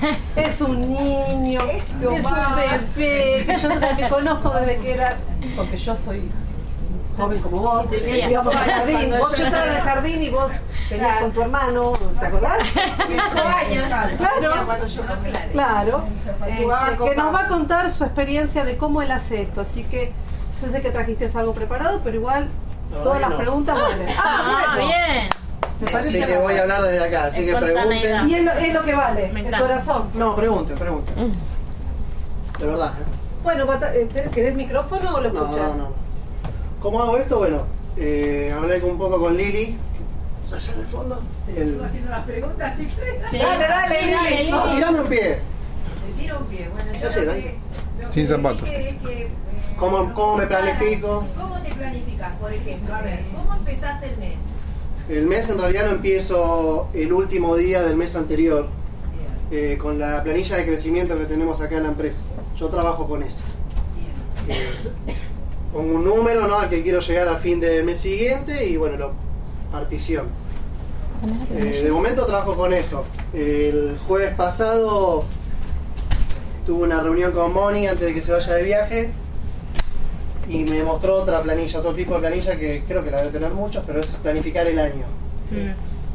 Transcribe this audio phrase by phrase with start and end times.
[0.36, 5.16] Es un niño, es un bebé, que yo te conozco desde que era,
[5.56, 6.30] porque yo soy
[7.16, 7.86] joven como vos,
[8.30, 10.52] íbamos al jardín, vos yo estaba en el jardín y vos
[10.88, 12.58] venías con tu hermano, ¿te acordás?
[13.08, 13.86] Cinco años.
[14.16, 15.02] Claro, Cuando yo
[15.52, 16.04] claro,
[16.46, 16.66] eh,
[17.04, 20.12] que nos va a contar su experiencia de cómo él hace esto, así que
[20.62, 22.48] yo sé que trajiste algo preparado, pero igual
[23.02, 23.36] todas las no.
[23.36, 24.08] preguntas valen.
[24.16, 25.28] Ah, Ah, bueno, bien.
[25.80, 28.28] Me Así que voy a hablar desde acá, así que pregunten.
[28.28, 30.10] Y es lo, es lo que vale, el corazón.
[30.14, 31.14] No, pregunten, pregunten.
[32.58, 32.92] De verdad.
[32.98, 33.02] ¿eh?
[33.44, 35.68] Bueno, eh, ¿querés micrófono o lo No, escuchas?
[35.68, 35.92] no, no.
[36.80, 37.38] ¿Cómo hago esto?
[37.38, 37.62] Bueno,
[37.96, 39.76] eh, hablé un poco con Lili.
[40.52, 41.22] Allá en el fondo.
[41.54, 43.68] El- haciendo las preguntas, que Dale, dale,
[44.12, 44.50] Dale, Lili.
[44.50, 45.38] No, tirame un pie.
[46.06, 46.68] te tiro un pie.
[46.72, 47.42] Bueno, yo Ya sé, lo dale.
[47.42, 47.58] que-
[48.04, 48.68] lo Sin zapatos.
[48.68, 49.28] es que, eh,
[49.76, 51.24] ¿Cómo- cómo me planifico?
[51.40, 52.32] ¿Cómo te planificas?
[52.40, 54.34] Por ejemplo, a ver, ¿cómo empezás el mes?
[55.08, 58.68] El mes en realidad lo empiezo el último día del mes anterior.
[59.50, 62.20] eh, con la planilla de crecimiento que tenemos acá en la empresa.
[62.56, 63.44] Yo trabajo con esa.
[64.46, 65.14] Eh,
[65.72, 66.58] pongo un número ¿no?
[66.58, 69.12] al que quiero llegar al fin del mes siguiente y bueno, lo
[69.72, 70.26] partición.
[71.56, 73.04] Eh, de momento trabajo con eso.
[73.32, 75.24] El jueves pasado
[76.66, 79.10] tuve una reunión con Moni antes de que se vaya de viaje
[80.48, 83.52] y me mostró otra planilla, otro tipo de planilla que creo que la debe tener
[83.52, 85.04] muchos, pero es planificar el año.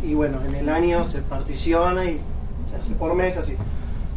[0.03, 2.19] Y bueno, en el año se particiona y
[2.65, 3.55] se hace por mes así.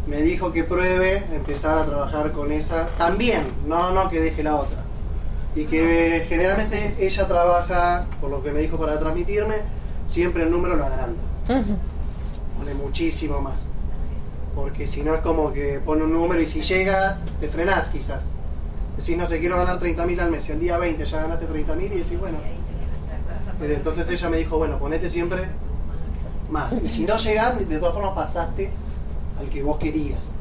[0.06, 4.56] Me dijo que pruebe empezar a trabajar con esa también, no, no que deje la
[4.56, 4.78] otra.
[5.54, 9.56] Y que generalmente ella trabaja, por lo que me dijo para transmitirme,
[10.06, 11.22] siempre el número lo agranda.
[11.46, 13.66] Pone muchísimo más.
[14.54, 18.30] Porque si no es como que pone un número y si llega, te frenás quizás.
[18.96, 20.48] Decís, no sé, quiero ganar 30.000 al mes.
[20.48, 22.38] Y al día 20 ya ganaste 30.000 y decís, bueno.
[23.60, 25.48] Entonces ella me dijo, bueno, ponete siempre
[26.50, 26.80] más.
[26.82, 28.70] Y si no llegas, de todas formas pasaste
[29.40, 30.24] al que vos querías.
[30.26, 30.34] Sí.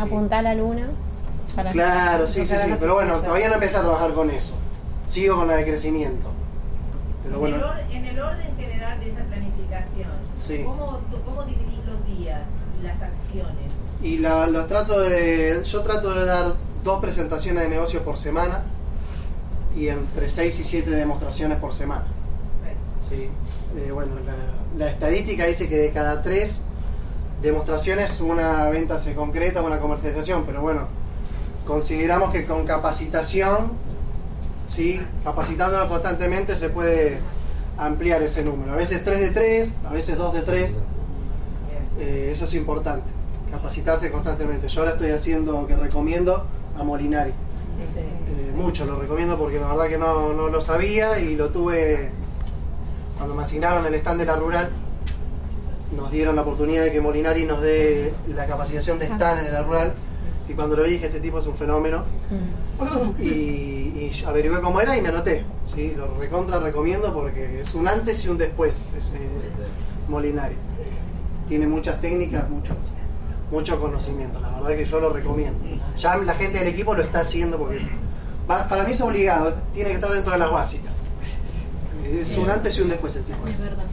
[0.00, 0.88] Apuntar a la luna.
[1.54, 2.74] Para Claro, sí, sí, sí.
[2.80, 4.54] Pero bueno, todavía no empecé a trabajar con eso.
[5.06, 6.30] Sigo con la de crecimiento.
[7.22, 10.62] Pero en, bueno, el en el orden general de esa planificación, Sí.
[10.64, 12.42] ¿cómo, ¿cómo dividís los días
[12.80, 13.72] y las acciones?
[14.02, 15.62] y la, los trato de.
[15.64, 18.62] Yo trato de dar dos presentaciones de negocio por semana
[19.74, 22.04] y entre 6 y 7 demostraciones por semana.
[22.98, 23.28] Sí.
[23.76, 26.64] Eh, bueno, la, la estadística dice que de cada tres
[27.42, 30.86] demostraciones una venta se concreta, una comercialización, pero bueno,
[31.66, 33.72] consideramos que con capacitación,
[34.66, 37.18] sí, capacitándonos constantemente se puede
[37.76, 38.72] ampliar ese número.
[38.72, 40.82] A veces 3 de 3, a veces 2 de 3.
[41.98, 43.10] Eh, eso es importante,
[43.50, 44.68] capacitarse constantemente.
[44.68, 46.44] Yo ahora estoy haciendo, que recomiendo,
[46.78, 47.30] a Molinari.
[47.30, 52.10] Eh, mucho lo recomiendo porque la verdad que no, no lo sabía y lo tuve
[53.16, 54.70] cuando me asignaron el stand de la rural.
[55.96, 59.62] Nos dieron la oportunidad de que Molinari nos dé la capacitación de stand en la
[59.62, 59.94] rural.
[60.48, 62.02] Y cuando lo vi dije, este tipo es un fenómeno.
[63.18, 65.44] Y, y averigué cómo era y me anoté.
[65.64, 65.94] ¿sí?
[65.96, 69.12] Lo recontra recomiendo porque es un antes y un después ese
[70.08, 70.56] Molinari.
[71.48, 72.74] Tiene muchas técnicas, mucho,
[73.50, 74.40] mucho conocimiento.
[74.40, 75.58] La verdad que yo lo recomiendo.
[75.96, 77.80] Ya la gente del equipo lo está haciendo porque
[78.50, 80.92] va- para mí es obligado, tiene que estar dentro de las básicas.
[82.04, 83.46] Es un antes y un después el tipo.
[83.46, 83.84] Es verdad.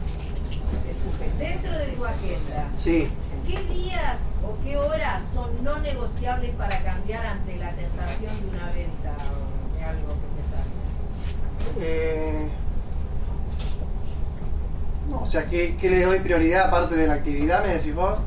[1.38, 3.08] Dentro de tu agenda, Sí.
[3.46, 8.66] ¿qué días o qué horas son no negociables para cambiar ante la tentación de una
[8.72, 11.86] venta o de algo que te salga?
[11.86, 12.48] Eh,
[15.08, 18.18] no, o sea, ¿qué, qué le doy prioridad aparte de la actividad, me decís vos?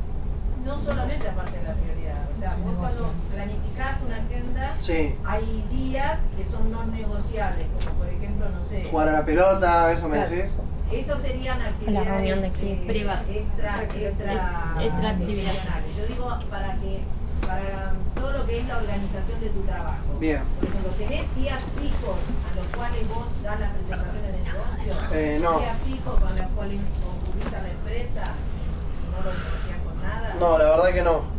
[0.66, 2.05] No solamente aparte de la prioridad,
[2.50, 5.16] sea, vos cuando planificás una agenda, Sí.
[5.26, 9.92] hay días que son no negociables, como por ejemplo, no sé, Jugar a la pelota,
[9.92, 10.30] eso me Claro.
[10.32, 10.52] decís.
[10.92, 12.92] Esos serían actividades reunión de equipo.
[12.92, 14.34] eh, extra, extra,
[14.80, 15.52] Extra actividad.
[15.52, 15.96] excepcionales.
[15.98, 17.02] Yo digo para que
[17.42, 20.18] para todo lo que es la organización de tu trabajo.
[20.20, 20.42] Bien.
[20.60, 22.18] Por ejemplo, ¿tenés días fijos
[22.52, 24.94] a los cuales vos das las presentaciones de negocio?
[25.14, 25.60] Eh, no.
[25.60, 30.36] ¿Días fijos con los cuales concurrís a la empresa y no lo negociás con nada?
[30.40, 31.35] No, la verdad que no.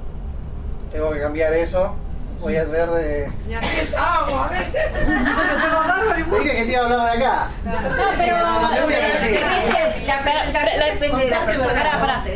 [0.96, 1.94] Tengo que cambiar eso.
[2.40, 3.30] voy a ver de...
[3.46, 4.66] Ni así empezamos, a ver.
[4.72, 7.48] Pero te va bárbaro y Te dije que te iba a hablar de acá.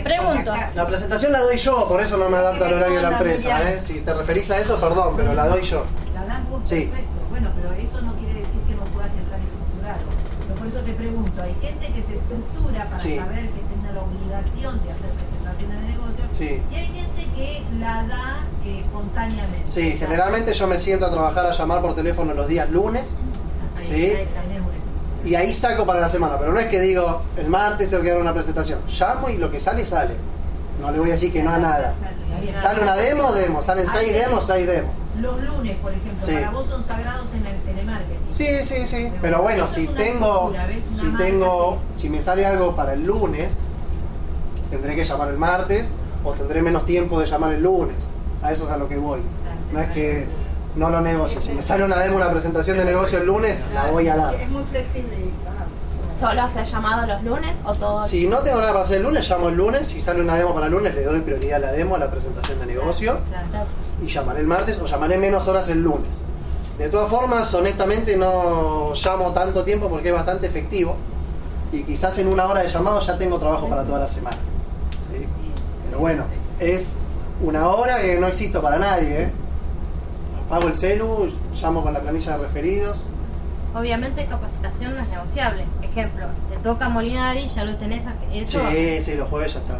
[0.04, 0.52] Pregunto.
[0.74, 3.70] La presentación la doy yo, por eso no me adapto al horario de la empresa.
[3.72, 3.80] ¿eh?
[3.80, 5.86] Si te referís a eso, perdón, pero la doy yo.
[6.14, 6.82] La dan vos, Sí.
[6.84, 7.10] perfecto.
[7.30, 10.00] Bueno, pero eso no quiere decir que no puedas estar estructurado.
[10.46, 13.16] Pero por eso te pregunto, hay gente que se estructura para Sí.
[13.16, 15.10] saber que tenga la obligación de hacer
[15.68, 16.60] de negocio Sí.
[16.70, 19.62] y hay gente que la da eh, espontáneamente.
[19.70, 23.14] Sí, generalmente yo me siento a trabajar a llamar por teléfono los días lunes
[23.78, 23.94] Ahí- sí.
[23.94, 24.28] ahí
[25.22, 28.08] y ahí saco para la semana, pero no es que digo el martes tengo que
[28.10, 28.80] dar una presentación.
[28.88, 30.14] Llamo y lo que sale, sale.
[30.80, 31.92] No le voy a decir que no a nada.
[32.58, 33.62] Sale una demo, demo.
[33.62, 34.90] Salen seis demos, seis demos.
[35.20, 36.32] Los lunes, por ejemplo, Sí.
[36.32, 38.16] para vos son sagrados en el telemarketing.
[38.30, 39.12] Sí, sí, sí.
[39.20, 43.58] Pero bueno, si tengo, si tengo, si me sale algo para el lunes,
[44.70, 45.92] tendré que llamar el martes
[46.24, 47.96] o tendré menos tiempo de llamar el lunes.
[48.42, 49.20] A eso es a lo que voy.
[49.72, 50.26] No es que
[50.76, 51.40] no lo negocio.
[51.40, 54.34] Si me sale una demo, una presentación de negocio el lunes, la voy a dar.
[54.34, 55.16] Es muy flexible.
[56.18, 57.96] ¿Solo haces llamado los lunes o todo?
[57.96, 59.88] Si no tengo nada para hacer el lunes, llamo el lunes.
[59.88, 62.10] Si sale una demo para el lunes, le doy prioridad a la demo, a la
[62.10, 63.20] presentación de negocio.
[63.28, 63.66] Claro.
[64.02, 66.20] y llamaré el martes o llamaré menos horas el lunes.
[66.78, 70.96] De todas formas, honestamente no llamo tanto tiempo porque es bastante efectivo
[71.72, 74.36] y quizás en una hora de llamado ya tengo trabajo para toda la semana.
[75.90, 76.24] Pero bueno,
[76.60, 76.98] es
[77.42, 79.22] una hora que no existo para nadie.
[79.24, 79.30] ¿eh?
[80.46, 82.98] Apago el celu, llamo con la planilla de referidos.
[83.74, 85.64] Obviamente capacitación no es negociable.
[85.82, 88.02] Ejemplo, te toca Molinari, ya lo tenés,
[88.32, 89.78] eso Sí, sí, los jueves ya está.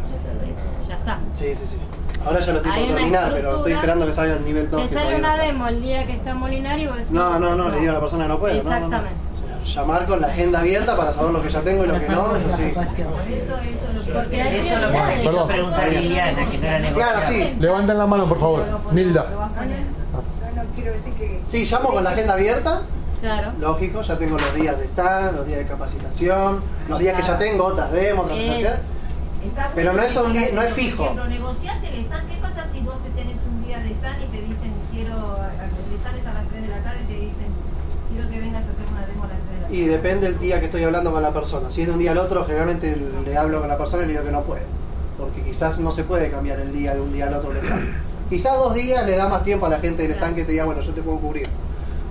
[0.87, 1.19] ya está.
[1.39, 1.77] Sí, sí, sí.
[2.25, 4.81] Ahora ya lo estoy por terminar, pero estoy esperando que salga el nivel 2.
[4.89, 5.45] Te sale no una está.
[5.47, 7.95] demo el día que está Molinari y vos decís, No, no, no, le digo a
[7.95, 8.63] la persona que no puede.
[8.63, 9.01] no, no, no.
[9.65, 12.35] Llamar con la agenda abierta para saber lo que ya tengo y lo que no,
[12.35, 12.63] eso sí.
[12.63, 15.47] Eso, es lo que te quiso Perdón.
[15.47, 16.93] preguntar Liliana, que no era negociable.
[16.93, 17.55] Claro, sí.
[17.59, 18.65] Levanten la mano, por favor.
[18.91, 19.27] Nilda.
[19.31, 19.39] No,
[20.63, 21.41] no quiero decir que.
[21.45, 22.81] Sí, llamo con la agenda abierta,
[23.21, 23.51] Claro.
[23.59, 27.37] lógico, ya tengo los días de stand, los días de capacitación, los días que ya
[27.37, 28.39] tengo, otras demos, otras.
[28.39, 31.03] Está Pero no es un día- no es fijo.
[31.03, 32.29] ejemplo, negociás el stand.
[32.29, 36.17] ¿Qué pasa si vos tenés un día de stand y te dicen, quiero, el stand
[36.19, 37.47] es a las 3 de la tarde y te dicen,
[38.11, 39.75] quiero que vengas a hacer una demo a las 3 de la tarde?
[39.75, 41.69] Y depende el día que estoy hablando con la persona.
[41.69, 44.13] Si es de un día al otro, generalmente le hablo con la persona y le
[44.13, 44.63] digo que no puede.
[45.17, 47.89] Porque quizás no se puede cambiar el día de un día al otro el stand.
[48.29, 50.65] Quizás dos días le da más tiempo a la gente del stand que te diga,
[50.65, 51.47] bueno, yo te puedo cubrir.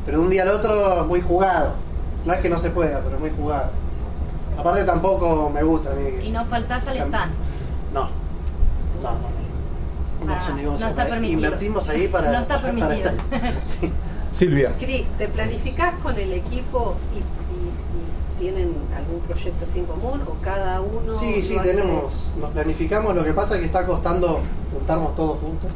[0.06, 1.72] Pero de un día al otro, muy jugado.
[2.24, 3.70] No es que no se pueda, pero es muy jugado.
[4.58, 6.26] Aparte tampoco me gusta a mí.
[6.26, 7.32] Y no faltás al stand.
[7.94, 8.02] No.
[9.02, 9.40] No, no.
[10.26, 11.32] No, Ah, no está permitido.
[11.38, 12.30] Invertimos ahí para.
[12.30, 13.10] No está para- permitido.
[13.30, 13.90] para sí.
[14.32, 14.72] Silvia.
[14.78, 20.22] Cris, ¿te planificás con el equipo y, y- y tienen algún proyecto así en común
[20.22, 21.12] o cada uno?
[21.12, 24.40] Sí, sí, tenemos, nos planificamos, lo que pasa es que está costando
[24.72, 25.70] juntarnos todos juntos,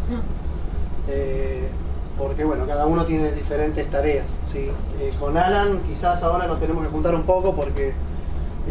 [1.09, 1.69] Eh,
[2.17, 4.71] porque bueno, cada uno tiene diferentes tareas, ¿sí?
[5.01, 7.93] Eh, con Alan quizás ahora nos tenemos que juntar un poco porque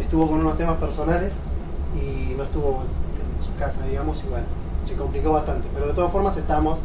[0.00, 1.32] estuvo con unos temas personales
[1.94, 2.82] y no estuvo
[3.38, 4.46] en su casa, digamos, y bueno,
[4.84, 6.78] se complicó bastante, pero de todas formas estamos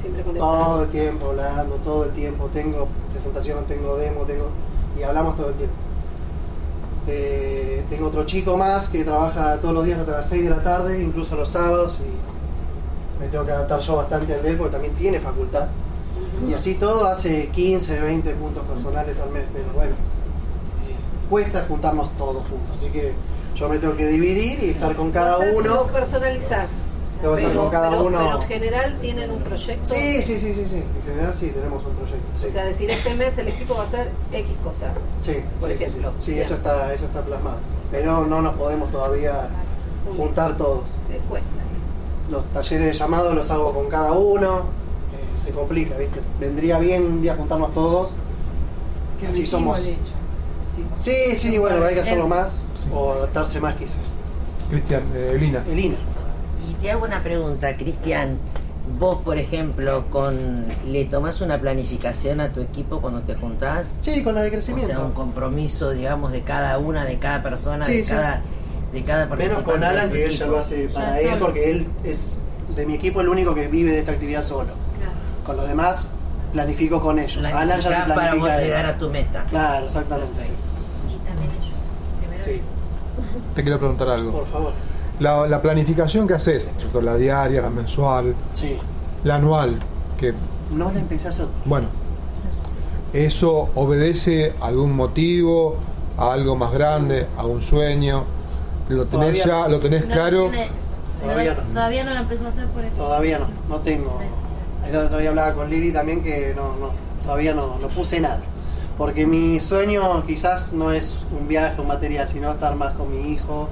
[0.00, 4.48] Siempre todo el tiempo hablando, todo el tiempo, tengo presentación, tengo demo, tengo
[4.98, 5.74] y hablamos todo el tiempo.
[7.06, 10.62] Eh, tengo otro chico más que trabaja todos los días hasta las 6 de la
[10.62, 14.72] tarde, incluso los sábados, y me tengo que adaptar yo bastante al de él porque
[14.72, 15.68] también tiene facultad.
[16.48, 19.96] Y así todo hace 15, 20 puntos personales al mes, pero bueno,
[21.30, 23.12] cuesta juntarnos todos juntos, así que
[23.54, 25.74] yo me tengo que dividir y estar con cada uno.
[25.74, 26.68] Lo personalizás.
[27.22, 28.18] Estar pero, con cada pero- uno.
[28.18, 29.84] pero en general tienen un proyecto.
[29.86, 32.26] Sí, sí, sí, sí, sí, en general sí, tenemos un proyecto.
[32.38, 32.46] sí.
[32.46, 34.86] O sea, decir, este mes el equipo va a hacer X cosa.
[35.20, 36.12] Sí, por sí, ejemplo.
[36.20, 37.56] Sí, eso está, eso está plasmado.
[37.90, 39.48] Pero no nos podemos todavía
[40.16, 40.84] juntar todos.
[41.10, 41.48] Eh, cuesta.
[42.30, 44.58] Los talleres de llamado los hago con cada uno.
[45.12, 46.20] eh, se complica, ¿viste?
[46.38, 48.10] Vendría bien un día juntarnos todos.
[49.18, 49.80] Que así somos.
[50.96, 52.62] Sí, sí, bueno, hay que hacerlo más
[52.94, 54.16] o adaptarse más quizás.
[54.70, 55.64] Cristian, eh, Elina.
[55.68, 55.96] Elina.
[56.80, 58.38] Te hago una pregunta, Cristian.
[58.98, 63.98] Vos, por ejemplo, con ¿le tomás una planificación a tu equipo cuando te juntás?
[64.00, 64.88] Sí, con la de O crecimiento.
[64.94, 68.10] sea, un compromiso, digamos, de cada una, de cada persona, Sí, de, sí.
[68.12, 68.40] cada,
[68.92, 70.50] de cada Menos con Alan, que él ya equipo.
[70.52, 71.40] lo hace para Ya él, solo.
[71.44, 72.38] porque él es
[72.74, 74.70] de mi equipo el único que vive de esta actividad solo.
[74.96, 75.12] Claro.
[75.44, 76.10] Con los demás
[76.54, 77.44] planifico con ellos.
[77.44, 78.52] Alan ya se Planificás para planifica.
[78.54, 79.44] vos llegar a tu meta.
[79.50, 80.44] Claro, exactamente.
[80.44, 80.50] sí.
[81.14, 81.74] Y también ellos.
[82.20, 82.62] Primero Sí,
[83.54, 84.32] Te quiero preguntar algo.
[84.32, 84.72] por favor.
[85.20, 87.00] La, la planificación que haces, ¿cierto?
[87.00, 88.76] la diaria, la mensual, Sí.
[89.24, 89.78] la anual,
[90.18, 90.32] que,
[90.70, 91.46] No la empecé a hacer.
[91.64, 91.88] bueno,
[93.12, 95.76] ¿eso obedece a algún motivo,
[96.16, 98.24] a algo más grande, a un sueño?
[98.88, 100.48] ¿Lo tenés Todavía ya, lo tenés No claro?
[100.50, 100.70] tiene-
[101.20, 101.62] Todavía no.
[101.74, 102.94] Todavía no lo empezó a hacer por eso.
[102.94, 104.20] Todavía no, no tengo.
[104.88, 106.90] El otro día hablaba con Lili también que no, no,
[107.24, 108.40] todavía no, no puse nada.
[108.96, 113.32] Porque mi sueño quizás no es un viaje, un material, sino estar más con mi
[113.32, 113.68] hijo,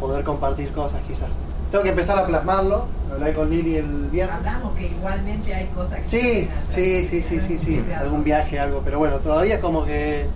[0.00, 1.30] poder compartir cosas quizás.
[1.70, 4.36] Tengo que empezar a plasmarlo, hablé con Lili el viernes.
[4.36, 8.82] Hablamos que igualmente hay cosas que Sí, sí, sí, sí, sí, sí, algún viaje, algo,
[8.84, 10.26] pero bueno, todavía es como que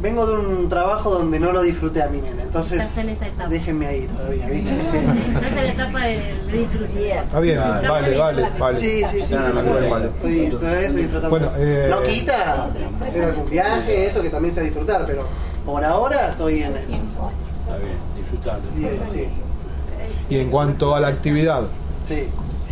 [0.00, 3.86] vengo de un trabajo donde no lo disfruté a mi nene, entonces en esa déjenme
[3.86, 4.70] ahí todavía, ¿viste?
[4.76, 6.16] Estás en la etapa de,
[6.52, 7.24] de disfrutar.
[7.24, 8.76] Está bien, vale, vale, la vale.
[8.76, 10.06] Sí, sí, sí, sí, Vale, sí, vale, vale.
[10.06, 11.30] Estoy, estoy disfrutando.
[11.30, 12.68] Bueno, eh, no quita
[13.02, 15.26] hacer algún viaje, eso que también sea disfrutar, pero
[15.64, 16.76] por ahora estoy en el...
[16.76, 17.96] Está bien,
[18.30, 18.68] disfrutando.
[18.74, 19.28] Bien, sí,
[20.28, 21.62] Y en cuanto a la actividad,
[22.02, 22.24] sí.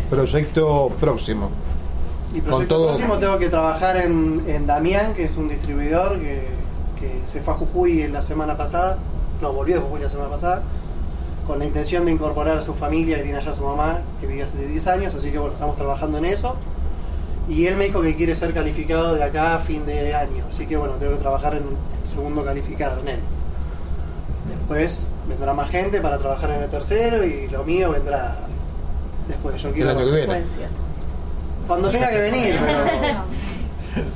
[0.09, 1.49] proyecto próximo.
[2.33, 6.19] Y Con proyecto todo- próximo tengo que trabajar en, en Damián, que es un distribuidor
[6.19, 6.47] que,
[6.99, 8.97] que se fue a Jujuy la semana pasada,
[9.41, 10.61] no, volvió de Jujuy la semana pasada,
[11.47, 14.43] con la intención de incorporar a su familia que tiene allá su mamá, que vive
[14.43, 16.55] hace 10 años, así que bueno, estamos trabajando en eso.
[17.47, 20.65] Y él me dijo que quiere ser calificado de acá a fin de año, así
[20.65, 23.19] que bueno, tengo que trabajar en el segundo calificado, en él.
[24.49, 28.35] Después vendrá más gente para trabajar en el tercero y lo mío vendrá
[29.27, 29.61] después.
[29.61, 30.43] Yo El quiero año que viene.
[31.67, 32.79] cuando tenga que venir, pero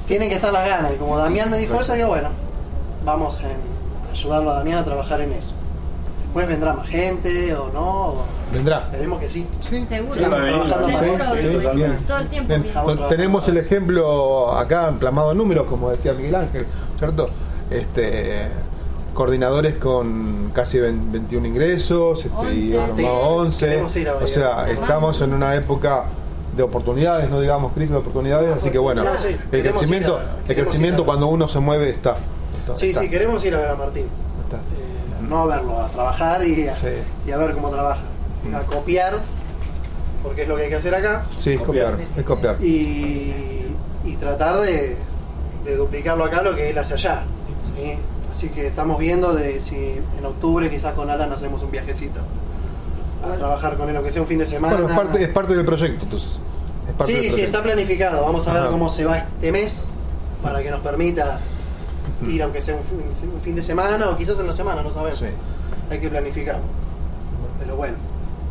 [0.07, 0.93] tienen que estar las ganas.
[0.93, 2.29] Y como Damián me dijo eso, digo, bueno,
[3.05, 5.55] vamos a ayudarlo a Damián a trabajar en eso.
[6.23, 8.87] Después vendrá más gente o no, o- Vendrá.
[8.91, 9.47] veremos que sí.
[9.61, 9.83] Sí.
[9.87, 10.13] Seguro.
[10.15, 10.29] El
[13.09, 16.67] Tenemos el ejemplo acá plasmado en números, como decía Miguel Ángel,
[16.99, 17.29] ¿cierto?
[17.71, 18.47] Este,
[19.23, 23.05] coordinadores con casi 20 21 ingresos, este, y Once.
[23.05, 23.65] armado 11.
[23.65, 26.05] Queremos ir a O sea, estamos en una época
[26.55, 30.49] de oportunidades, no digamos crisis de oportunidades, así que bueno, No, sí, el crecimiento, a-
[30.49, 32.15] el crecimiento cuando uno se mueve está.
[32.61, 34.05] está, Sí, está, sí, queremos ir a ver a Martín.
[34.45, 34.55] está.
[34.55, 36.87] Eh, no a verlo, a trabajar y a, Sí.
[37.27, 38.03] y a ver cómo trabaja.
[38.55, 39.19] A copiar,
[40.23, 41.25] porque es lo que hay que hacer acá.
[41.37, 42.55] Sí, es copiar, es copiar.
[42.63, 43.65] y,
[44.05, 44.95] y tratar de,
[45.65, 47.23] de duplicarlo acá lo que él hace allá.
[47.75, 47.97] ¿sí?
[48.31, 52.19] Así que estamos viendo de si en octubre quizás con Alan hacemos un viajecito
[53.23, 54.75] a trabajar con él, aunque sea un fin de semana.
[54.75, 56.39] Bueno, es parte, es parte del proyecto, entonces.
[56.87, 58.23] Es parte del sí, sí, está planificado.
[58.23, 59.95] Vamos a ver cómo se va este mes
[60.43, 61.39] para que nos permita
[62.27, 62.99] ir aunque sea un fin,
[63.33, 65.17] un fin de semana o quizás en la semana, no sabemos.
[65.19, 65.25] Sí.
[65.89, 66.63] Hay que planificarlo.
[67.59, 67.95] Pero bueno,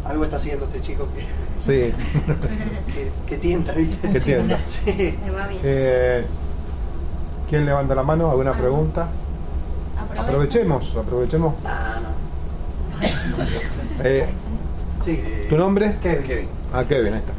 [0.05, 1.23] algo está haciendo este chico que,
[1.61, 1.93] Sí,
[2.87, 4.11] que, que tienta, ¿viste?
[4.11, 4.59] que tienda.
[4.65, 5.19] Sí.
[5.25, 5.61] Me va bien.
[5.65, 6.25] Eh,
[7.49, 8.31] ¿Quién levanta la mano?
[8.31, 9.09] ¿Alguna pregunta?
[10.19, 11.55] Aprovechemos, aprovechemos.
[11.65, 12.09] Ah, no.
[14.05, 14.27] Eh,
[15.05, 15.23] Sí.
[15.49, 15.97] ¿Tu nombre?
[16.03, 16.23] Kevin.
[16.25, 17.33] Kevin, Ah, Kevin, ahí está.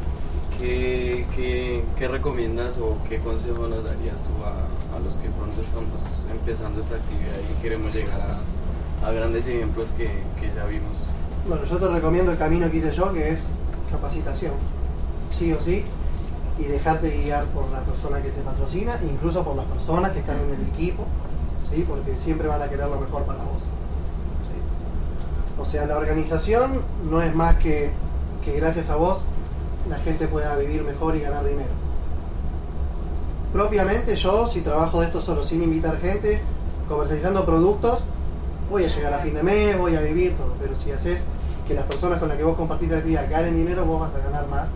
[0.58, 5.60] ¿qué, qué, qué recomiendas o qué consejo nos darías tú a, a los que pronto
[5.60, 6.00] estamos
[6.32, 10.96] empezando esta actividad y queremos llegar a, a grandes ejemplos que, que ya vimos?
[11.46, 13.40] Bueno, yo te recomiendo el camino que hice yo, que es
[13.90, 14.54] capacitación,
[15.28, 15.84] sí o sí,
[16.58, 20.36] y dejarte guiar por la persona que te patrocina, incluso por las personas que están
[20.40, 21.04] en el equipo,
[21.74, 21.84] ¿sí?
[21.88, 23.62] porque siempre van a querer lo mejor para vos.
[25.58, 27.92] O sea, la organización no es más que
[28.44, 29.24] que gracias a vos
[29.88, 31.70] la gente pueda vivir mejor y ganar dinero.
[33.52, 36.40] Propiamente yo, si trabajo de esto solo sin invitar gente,
[36.88, 38.00] comercializando productos,
[38.70, 41.24] voy a llegar a fin de mes, voy a vivir todo, pero si haces
[41.66, 44.18] que las personas con las que vos compartís la actividad ganen dinero, vos vas a
[44.18, 44.68] ganar más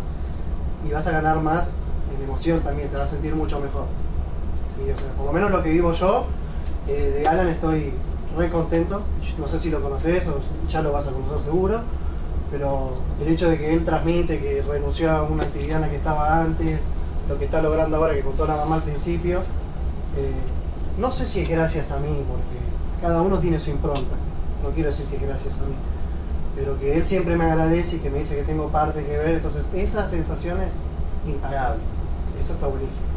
[0.86, 1.70] y vas a ganar más
[2.14, 3.86] en emoción también, te vas a sentir mucho mejor.
[5.16, 6.26] Por lo menos lo que vivo yo,
[6.88, 7.92] eh, de Alan estoy
[8.36, 9.02] re contento,
[9.38, 11.80] no sé si lo conoces o ya lo vas a conocer seguro,
[12.50, 16.80] pero el hecho de que él transmite que renunció a una actividad que estaba antes,
[17.28, 19.38] lo que está logrando ahora que contó la mamá al principio,
[20.16, 20.32] eh,
[20.98, 22.58] no sé si es gracias a mí, porque
[23.00, 24.16] cada uno tiene su impronta,
[24.62, 25.74] no quiero decir que es gracias a mí,
[26.54, 29.34] pero que él siempre me agradece y que me dice que tengo parte que ver,
[29.36, 30.74] entonces esa sensación es
[31.26, 31.80] impagable,
[32.38, 33.13] eso está buenísimo.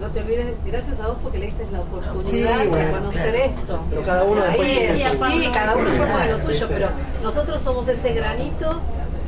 [0.00, 3.50] No te olvides, gracias a vos porque le diste la oportunidad Sí, de conocer claro.
[3.60, 3.80] esto.
[3.90, 6.88] Pero cada uno Ahí después es, su- sí, cada uno lo suyo, pero
[7.22, 8.80] nosotros somos ese granito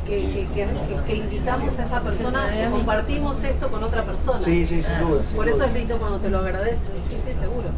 [0.05, 4.37] que, que, que- que- que invitamos a esa persona, que compartimos esto con otra persona.
[4.39, 5.21] Sí, sí, sin duda.
[5.27, 5.67] sin Por eso duda.
[5.67, 6.91] es lindo cuando te lo agradecen.
[7.09, 7.69] Sí, sí, seguro.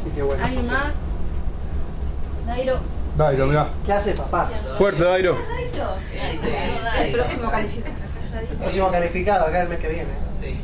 [0.00, 0.44] Así que bueno.
[0.44, 0.70] ¿Alguien sí.
[0.70, 0.84] más?
[2.46, 2.78] Dairo.
[3.16, 3.68] Dairo, mirá.
[3.86, 4.48] ¿Qué hace papá?
[4.78, 5.36] Fuerte, Dairo.
[7.00, 7.94] El próximo calificado.
[8.60, 10.08] Próximo calificado acá el mes que viene.
[10.40, 10.56] Sí,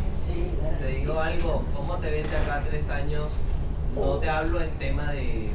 [1.19, 3.25] algo, ¿cómo te ves de acá tres años?
[3.97, 5.51] No te hablo en tema de,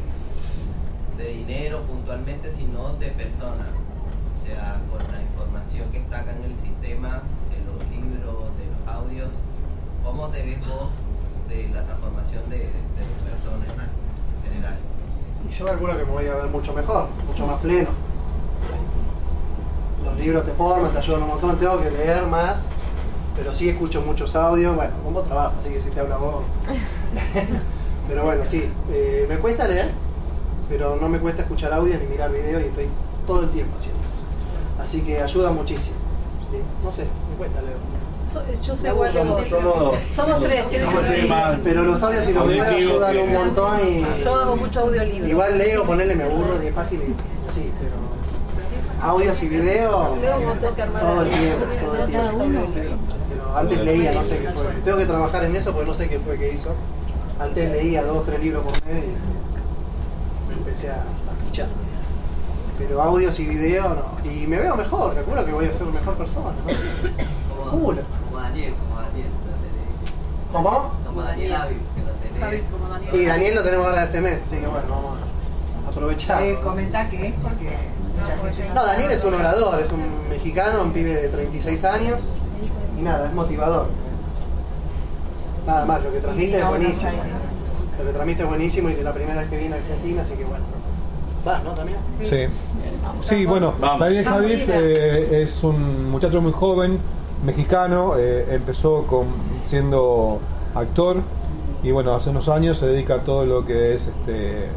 [1.17, 3.67] de dinero puntualmente, sino de persona.
[4.33, 8.65] O sea, con la información que está acá en el sistema, de los libros, de
[8.65, 9.29] los audios,
[10.03, 10.89] ¿cómo te ves vos
[11.47, 14.75] de la transformación de, de persona en general?
[15.57, 17.89] Yo calculo que me voy a ver mucho mejor, mucho más pleno.
[20.03, 22.67] Los libros te forman, te ayudan un montón, tengo que leer más
[23.35, 26.43] Pero sí escucho muchos audios, bueno, como trabajo, así que si te habla vos.
[28.07, 29.91] pero bueno, sí, eh, me cuesta leer,
[30.69, 32.87] pero no me cuesta escuchar audios ni mirar videos y estoy
[33.27, 34.83] todo el tiempo haciendo eso.
[34.83, 35.97] Así que ayuda muchísimo.
[36.51, 36.57] ¿sí?
[36.83, 37.75] No sé, me cuesta leer.
[38.25, 39.47] So- yo soy igual vos.
[39.47, 40.63] somos- Somos tres.
[40.83, 41.59] Somos tres más.
[41.63, 45.27] Pero los audios y los videos ayudan un montón y Yo hago mucho audiolibro.
[45.29, 47.93] igual leo, ponerle me aburro 10 páginas y así, pero
[49.11, 52.09] audios y videos Leo como tengo que armar todo el el- tiempo, todo el
[52.73, 53.14] tiempo.
[53.55, 54.65] Antes leía, no sé qué fue.
[54.83, 56.75] Tengo que trabajar en eso porque no sé qué fue que hizo.
[57.39, 59.03] Antes leía dos, tres libros por mes
[60.49, 61.67] y empecé a, a fichar.
[62.77, 64.29] Pero audios y videos no.
[64.29, 66.51] Y me veo mejor, calculo que voy a ser mejor persona.
[66.51, 67.61] ¿no?
[67.63, 68.01] Calculo.
[68.25, 69.27] Como Daniel, como Daniel.
[70.51, 70.91] ¿Cómo?
[71.05, 72.63] Como Daniel Avi, que lo tenés.
[73.13, 75.17] Y Daniel lo tenemos ahora este mes, así que bueno, vamos
[75.85, 76.43] a aprovechar.
[76.43, 77.69] Eh, comenta que es porque
[78.73, 82.19] No, Daniel es un orador, es un mexicano, un pibe de 36 años
[82.97, 83.87] y nada, es motivador.
[85.67, 87.11] Nada más, lo que transmite es buenísimo.
[87.99, 90.33] Lo que transmite es buenísimo y es la primera vez que viene a Argentina, así
[90.35, 90.65] que bueno.
[91.45, 91.71] Vas, ¿no?
[91.71, 91.97] También.
[92.23, 92.45] Sí.
[93.21, 96.99] Sí, bueno, Daniel Javid eh, es un muchacho muy joven,
[97.45, 99.27] mexicano, eh, empezó con,
[99.63, 100.39] siendo
[100.73, 101.17] actor
[101.83, 104.67] y bueno, hace unos años se dedica a todo lo que es este,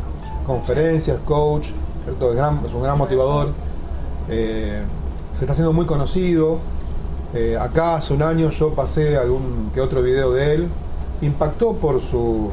[0.47, 1.69] conferencias, coach,
[2.05, 2.31] ¿cierto?
[2.31, 3.53] Es, gran- es un gran motivador,
[4.29, 4.83] eh,
[5.35, 6.59] se está haciendo muy conocido.
[7.35, 10.69] Eh, acá hace un año yo pasé algún que otro video de él,
[11.21, 12.51] impactó por su,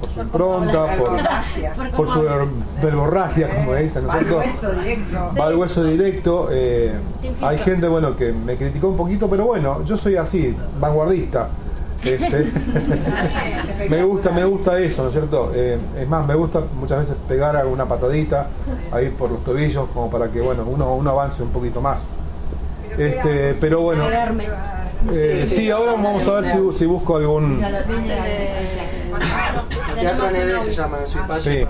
[0.00, 2.46] por su impronta, por, por su ver-
[2.82, 5.18] verborragia, como dicen, ¿no es Va al hueso directo.
[5.38, 6.48] Va al hueso directo.
[6.50, 6.92] eh,
[7.42, 11.48] hay gente bueno que me criticó un poquito, pero bueno, yo soy así, vanguardista.
[12.02, 12.50] Este,
[13.90, 15.52] me gusta, me gusta eso, ¿no es cierto?
[15.54, 18.46] Eh, es más, me gusta muchas veces pegar alguna patadita
[18.90, 22.06] ahí por los tobillos, como para que bueno, uno, uno avance un poquito más.
[22.98, 24.04] Este, pero bueno,
[25.12, 27.60] eh, sí, ahora vamos a ver si, si busco algún.
[30.00, 31.52] Teatro ND se llama en su espacio.
[31.52, 31.64] Sí.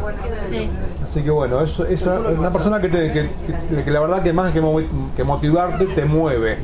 [0.00, 0.18] bueno.
[0.48, 0.70] Sí.
[1.02, 3.28] Así que bueno, eso, esa es una persona que, te- que,
[3.70, 4.80] que- que la verdad que más que, mo-
[5.16, 6.58] que motivarte te mueve,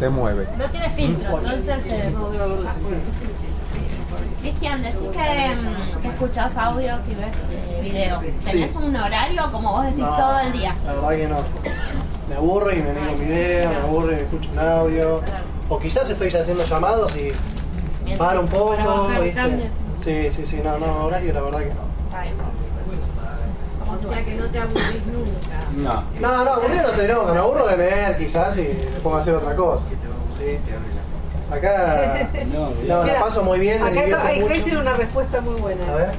[0.00, 0.46] te mueve.
[0.58, 2.12] No tiene filtro, entonces te...
[4.40, 5.56] Cristian, decís que,
[5.98, 8.22] mm, que escuchás audios y ves eh, videos.
[8.44, 8.76] ¿Tenés Sí.
[8.78, 10.74] un horario, como vos decís, No, todo el día?
[10.86, 11.36] La verdad que no.
[12.28, 15.22] Me aburro y me miro un video, me aburro y me escucho un audio.
[15.68, 17.32] O quizás estoy ya haciendo llamados y
[18.16, 18.76] paro un poco,
[19.22, 19.70] ¿viste?
[20.02, 21.88] Sí, sí, sí, no, no, horario la verdad que no.
[23.90, 25.64] O sea que no te aburrís nunca.
[25.76, 26.04] No.
[26.20, 29.20] No, no, aburrido no te no, me aburro de leer quizás y me pongo a
[29.20, 29.86] hacer otra cosa.
[30.38, 30.58] Sí.
[31.50, 35.90] Acá no, la paso muy bien, Acá hay que decir una respuesta muy buena.
[35.90, 36.10] A ver.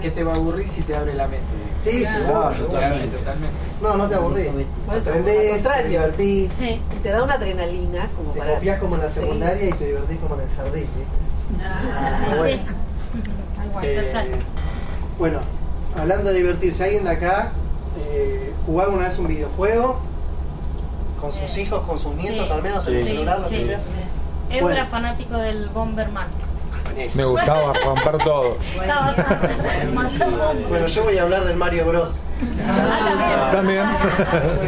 [0.00, 1.46] Que te va a aburrir si te abre la mente.
[1.78, 3.56] Sí, sí, Claro, seguro, totalmente, totalmente.
[3.82, 4.48] No, no te aburrís.
[4.88, 8.54] Al Aprendés, te divertís, Y te da una adrenalina como te para.
[8.54, 9.20] copias como en la Sí.
[9.20, 10.86] secundaria y te divertís como en el jardín.
[10.96, 11.64] ¿viste?
[11.64, 12.62] Ah, bueno.
[13.82, 14.12] Eh,
[15.18, 15.40] bueno,
[15.98, 17.50] hablando de divertirse, ¿alguien de acá
[17.98, 19.98] eh, jugó alguna vez un videojuego?
[21.20, 22.52] Con sus hijos, con sus nietos, Sí.
[22.52, 23.66] al menos en el Sí, celular, lo que sí.
[23.66, 23.78] sea.
[24.50, 24.70] Edu Bueno.
[24.76, 26.26] era fanático del Bomberman.
[27.14, 28.58] Me gustaba romper todo.
[30.68, 32.20] Bueno, yo voy a hablar del Mario Bros.
[33.52, 33.84] También.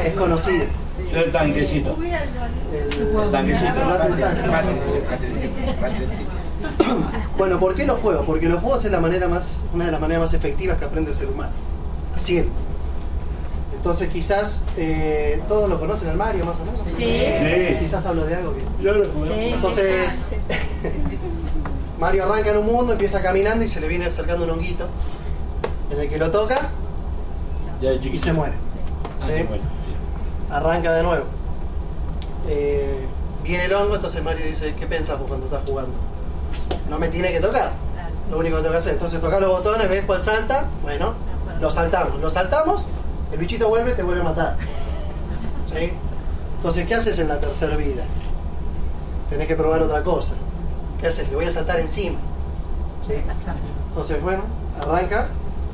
[0.05, 0.67] Es conocido.
[1.13, 1.97] Yo el tanquecito.
[2.73, 3.73] El tanquecito.
[7.37, 8.25] Bueno, ¿por qué los juegos?
[8.27, 11.11] Porque los juegos es la manera más, una de las maneras más efectivas que aprende
[11.11, 11.53] el ser humano.
[12.17, 12.51] Haciendo.
[13.75, 16.81] Entonces quizás eh, todos lo conocen al Mario más o menos.
[16.99, 17.05] Sí.
[17.05, 17.77] Sí.
[17.79, 18.63] Quizás hablo de algo que.
[18.83, 19.53] Yo lo jugué.
[19.55, 20.33] Entonces
[21.99, 24.87] Mario arranca en un mundo, empieza caminando y se le viene acercando un honguito.
[25.91, 26.71] En el que lo toca
[27.81, 28.55] Ya y se muere.
[29.21, 29.39] Ah, ¿Sí?
[29.39, 29.65] sí, bueno.
[30.51, 31.25] Arranca de nuevo.
[32.49, 33.07] Eh,
[33.43, 35.95] viene el hongo, entonces Mario dice, ¿qué pensás vos cuando estás jugando?
[36.89, 37.73] No me tiene que tocar.
[38.31, 38.95] Lo único que tengo que hacer.
[38.95, 40.67] Entonces tocar los botones, ves cuál salta.
[40.83, 41.15] Bueno,
[41.61, 42.21] lo saltamos.
[42.21, 42.87] Lo saltamos,
[43.33, 44.57] el bichito vuelve y te vuelve a matar.
[45.65, 45.93] ¿Sí?
[46.57, 48.05] Entonces, ¿qué haces en la tercera vida?
[49.29, 50.35] Tenés que probar otra cosa.
[51.01, 51.29] ¿Qué haces?
[51.29, 52.19] Le voy a saltar encima.
[53.07, 53.15] ¿Sí?
[53.89, 54.43] Entonces, bueno,
[54.81, 55.29] arranca,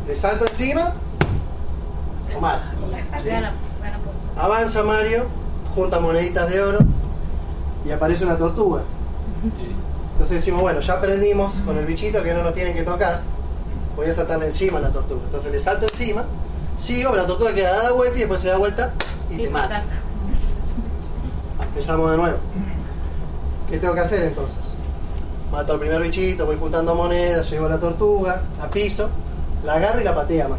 [0.07, 0.93] le salto encima,
[2.33, 2.63] lo mato.
[3.23, 3.31] ¿Sí?
[4.37, 5.27] Avanza Mario,
[5.75, 6.79] junta moneditas de oro
[7.87, 8.83] y aparece una tortuga.
[10.13, 13.21] Entonces decimos, bueno, ya aprendimos con el bichito que no nos tienen que tocar.
[13.97, 15.23] Voy a saltarle encima a la tortuga.
[15.25, 16.25] Entonces le salto encima,
[16.77, 18.93] sigo, pero la tortuga queda dada vuelta y después se da vuelta
[19.31, 19.83] y te mata.
[21.69, 22.37] Empezamos de nuevo.
[23.71, 24.77] ¿Qué tengo que hacer entonces?
[25.53, 29.11] Mato al primer bichito, voy juntando monedas, llevo la tortuga, a piso,
[29.63, 30.59] la agarro y la patea, man.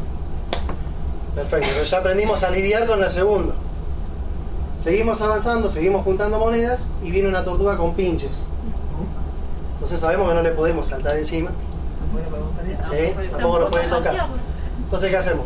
[1.33, 3.55] Perfecto, pero ya aprendimos a lidiar con el segundo.
[4.77, 8.45] Seguimos avanzando, seguimos juntando monedas y viene una tortuga con pinches.
[9.73, 11.49] Entonces sabemos que no le podemos saltar encima.
[12.83, 13.15] ¿Sí?
[13.31, 14.27] Tampoco nos puede tocar.
[14.83, 15.45] Entonces, ¿qué hacemos?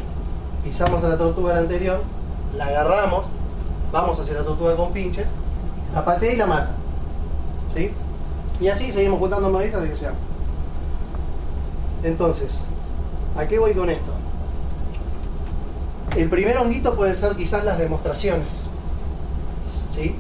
[0.66, 2.02] Pisamos a la tortuga la anterior,
[2.58, 3.28] la agarramos,
[3.94, 5.30] vamos hacia la tortuga con pinches,
[5.94, 6.72] la patea y la mata.
[7.74, 7.94] ¿Sí?
[8.60, 10.14] Y así seguimos juntando moneditas de que sea.
[12.04, 12.66] Entonces,
[13.36, 14.12] ¿a qué voy con esto?
[16.16, 18.64] El primer honguito puede ser quizás las demostraciones.
[19.90, 20.16] ¿Sí?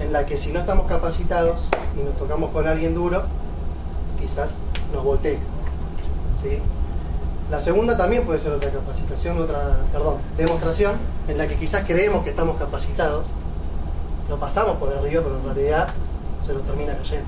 [0.00, 3.22] En la que si no estamos capacitados y nos tocamos con alguien duro,
[4.20, 4.56] quizás
[4.92, 5.38] nos voltee.
[6.42, 6.58] ¿Sí?
[7.50, 10.94] La segunda también puede ser otra capacitación, otra, perdón, demostración
[11.28, 13.30] en la que quizás creemos que estamos capacitados,
[14.28, 15.88] lo pasamos por arriba, pero en realidad
[16.44, 17.26] se nos termina cayendo.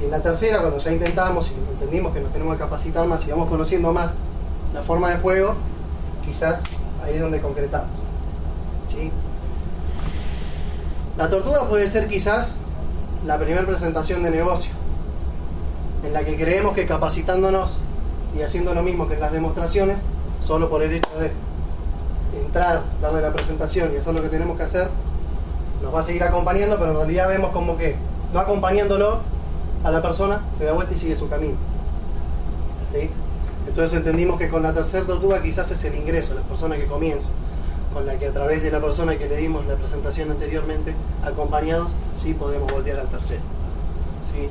[0.00, 3.26] Y en la tercera, cuando ya intentamos y entendimos que nos tenemos que capacitar más
[3.26, 4.16] y vamos conociendo más
[4.74, 5.54] la forma de juego,
[6.24, 6.60] quizás
[7.02, 7.90] ahí es donde concretamos.
[8.88, 9.10] ¿Sí?
[11.16, 12.56] La tortuga puede ser quizás
[13.26, 14.72] la primera presentación de negocio,
[16.04, 17.78] en la que creemos que capacitándonos
[18.36, 19.98] y haciendo lo mismo que en las demostraciones,
[20.40, 21.32] solo por el hecho de
[22.40, 24.88] entrar, darle la presentación y hacer lo que tenemos que hacer,
[25.82, 27.96] nos va a seguir acompañando, pero en realidad vemos como que
[28.32, 29.20] no acompañándolo
[29.84, 31.56] a la persona, se da vuelta y sigue su camino.
[32.92, 33.10] ¿Sí?
[33.66, 37.30] Entonces entendimos que con la tercera tortuga quizás es el ingreso, la persona que comienza,
[37.92, 41.92] con la que a través de la persona que le dimos la presentación anteriormente, acompañados,
[42.14, 43.42] sí podemos voltear al tercero.
[44.24, 44.48] ¿Sí?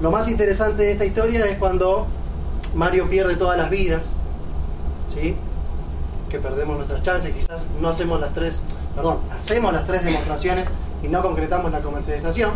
[0.00, 2.06] Lo más interesante de esta historia es cuando
[2.74, 4.14] Mario pierde todas las vidas,
[5.08, 5.36] ¿sí?
[6.28, 8.62] que perdemos nuestras chances, quizás no hacemos las tres,
[8.98, 10.66] perdón, hacemos las tres demostraciones
[11.04, 12.50] y no concretamos la comercialización,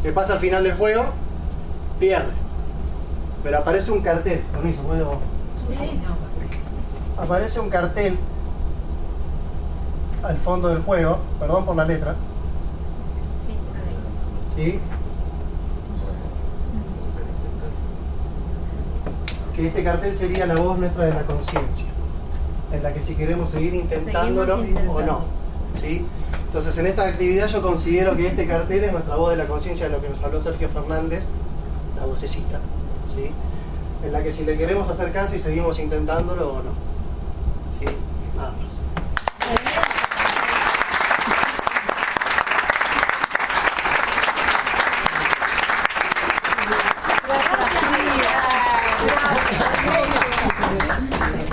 [0.00, 1.06] que pasa al final del juego,
[1.98, 2.32] pierde.
[3.42, 5.18] Pero aparece un cartel, permiso, puedo.
[7.18, 8.16] Aparece un cartel
[10.22, 12.14] al fondo del juego, perdón por la letra.
[14.54, 14.78] ¿Sí?
[19.56, 21.86] Que este cartel sería la voz nuestra de la conciencia,
[22.70, 25.39] en la que si queremos seguir intentándolo o no.
[25.74, 26.04] ¿Sí?
[26.46, 29.86] Entonces en esta actividad yo considero que este cartel es nuestra voz de la conciencia
[29.86, 31.28] de lo que nos habló Sergio Fernández,
[31.96, 32.58] la vocecita,
[33.06, 33.30] ¿sí?
[34.04, 36.70] en la que si le queremos hacer caso y seguimos intentándolo o no.
[37.78, 37.84] ¿Sí?
[38.36, 38.54] Nada.